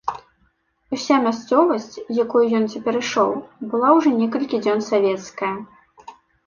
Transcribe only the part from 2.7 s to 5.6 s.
цяпер ішоў, была ўжо некалькі дзён савецкая.